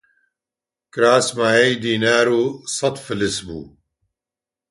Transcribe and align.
کراس 0.93 1.27
مایەی 1.37 1.73
دینار 1.83 2.27
و 2.39 2.43
سەت 2.75 2.95
فلس 3.05 3.35
بوو 3.45 3.63